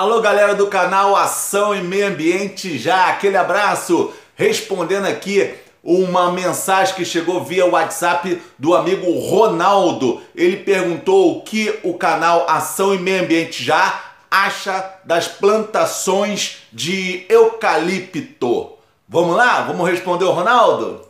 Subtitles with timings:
[0.00, 5.52] Alô, galera do canal Ação e Meio Ambiente, já aquele abraço, respondendo aqui
[5.84, 10.22] uma mensagem que chegou via WhatsApp do amigo Ronaldo.
[10.34, 17.26] Ele perguntou o que o canal Ação e Meio Ambiente já acha das plantações de
[17.28, 18.70] eucalipto.
[19.06, 19.60] Vamos lá?
[19.60, 21.09] Vamos responder o Ronaldo?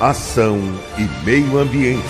[0.00, 0.60] Ação
[0.96, 2.04] e Meio Ambiente.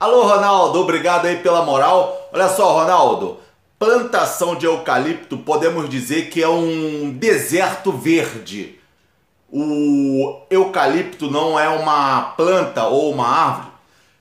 [0.00, 2.30] Alô, Ronaldo, obrigado aí pela moral.
[2.32, 3.36] Olha só, Ronaldo,
[3.78, 8.80] plantação de eucalipto podemos dizer que é um deserto verde.
[9.52, 13.68] O eucalipto não é uma planta ou uma árvore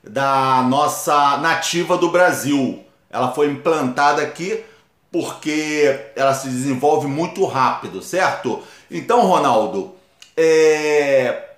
[0.04, 2.84] da nossa nativa do Brasil.
[3.10, 4.62] Ela foi implantada aqui
[5.10, 8.62] porque ela se desenvolve muito rápido, certo?
[8.92, 9.96] Então, Ronaldo,
[10.36, 11.53] é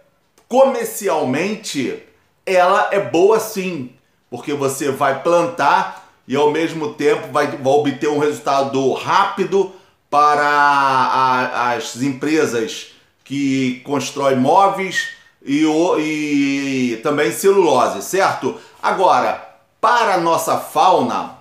[0.55, 2.01] comercialmente
[2.45, 3.91] ela é boa sim,
[4.29, 9.73] porque você vai plantar e ao mesmo tempo vai, vai obter um resultado rápido
[10.09, 15.09] para a, as empresas que constroem móveis
[15.43, 15.65] e,
[15.99, 18.55] e também celulose, certo?
[18.81, 21.37] Agora, para a nossa fauna,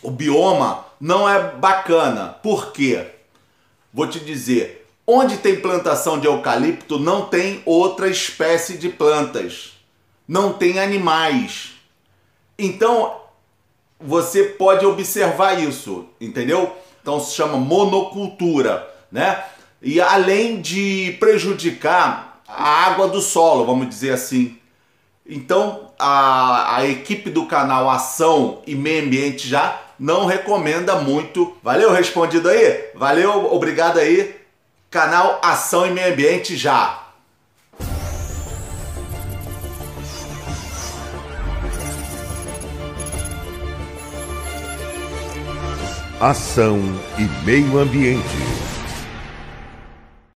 [0.00, 2.36] o bioma não é bacana.
[2.40, 3.04] Por quê?
[3.92, 9.72] Vou te dizer, Onde tem plantação de eucalipto, não tem outra espécie de plantas,
[10.28, 11.72] não tem animais.
[12.56, 13.16] Então,
[14.00, 16.76] você pode observar isso, entendeu?
[17.00, 19.42] Então se chama monocultura, né?
[19.80, 24.56] E além de prejudicar a água do solo, vamos dizer assim.
[25.26, 31.56] Então, a, a equipe do canal Ação e Meio Ambiente já não recomenda muito.
[31.60, 32.90] Valeu, respondido aí?
[32.94, 34.41] Valeu, obrigado aí
[34.92, 37.02] Canal Ação e Meio Ambiente já.
[46.20, 46.78] Ação
[47.18, 48.22] e Meio Ambiente.